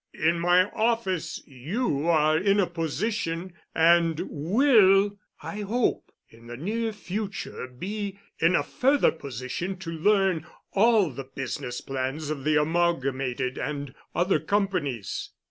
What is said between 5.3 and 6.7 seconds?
I hope, in the